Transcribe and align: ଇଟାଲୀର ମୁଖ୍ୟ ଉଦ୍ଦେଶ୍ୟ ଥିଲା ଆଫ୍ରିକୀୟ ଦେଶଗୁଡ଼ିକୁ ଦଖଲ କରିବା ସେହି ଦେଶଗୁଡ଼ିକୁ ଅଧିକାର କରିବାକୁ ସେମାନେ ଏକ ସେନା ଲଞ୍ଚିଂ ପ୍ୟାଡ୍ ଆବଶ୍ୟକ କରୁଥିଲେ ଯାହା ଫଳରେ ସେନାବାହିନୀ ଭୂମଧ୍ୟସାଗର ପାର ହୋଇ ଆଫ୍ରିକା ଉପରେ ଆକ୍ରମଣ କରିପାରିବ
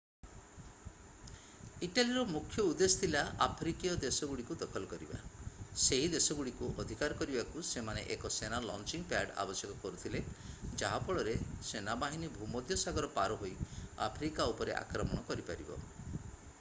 ଇଟାଲୀର 1.87 2.21
ମୁଖ୍ୟ 2.29 2.63
ଉଦ୍ଦେଶ୍ୟ 2.69 3.01
ଥିଲା 3.01 3.19
ଆଫ୍ରିକୀୟ 3.45 3.91
ଦେଶଗୁଡ଼ିକୁ 4.03 4.57
ଦଖଲ 4.61 4.89
କରିବା 4.93 5.19
ସେହି 5.83 6.07
ଦେଶଗୁଡ଼ିକୁ 6.15 6.69
ଅଧିକାର 6.85 7.19
କରିବାକୁ 7.21 7.63
ସେମାନେ 7.73 8.07
ଏକ 8.17 8.31
ସେନା 8.37 8.61
ଲଞ୍ଚିଂ 8.69 9.05
ପ୍ୟାଡ୍ 9.13 9.37
ଆବଶ୍ୟକ 9.45 9.77
କରୁଥିଲେ 9.85 10.23
ଯାହା 10.83 11.05
ଫଳରେ 11.09 11.37
ସେନାବାହିନୀ 11.73 12.31
ଭୂମଧ୍ୟସାଗର 12.39 13.13
ପାର 13.19 13.37
ହୋଇ 13.45 13.55
ଆଫ୍ରିକା 14.09 14.51
ଉପରେ 14.57 14.77
ଆକ୍ରମଣ 14.83 15.25
କରିପାରିବ 15.31 15.79